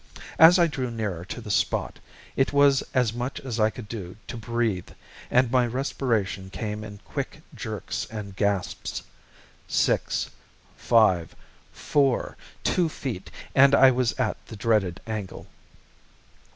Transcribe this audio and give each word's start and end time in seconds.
As 0.39 0.57
I 0.57 0.65
drew 0.65 0.89
nearer 0.89 1.23
to 1.25 1.41
the 1.41 1.51
spot, 1.51 1.99
it 2.35 2.51
was 2.51 2.81
as 2.91 3.13
much 3.13 3.39
as 3.41 3.59
I 3.59 3.69
could 3.69 3.87
do 3.87 4.15
to 4.29 4.35
breathe, 4.35 4.89
and 5.29 5.51
my 5.51 5.67
respiration 5.67 6.49
came 6.49 6.83
in 6.83 6.97
quick 7.05 7.43
jerks 7.53 8.07
and 8.09 8.35
gasps. 8.35 9.03
Six, 9.67 10.31
five, 10.75 11.35
four, 11.71 12.35
two 12.63 12.89
feet 12.89 13.29
and 13.53 13.75
I 13.75 13.91
was 13.91 14.13
at 14.13 14.43
the 14.47 14.55
dreaded 14.55 15.01
angle. 15.05 15.45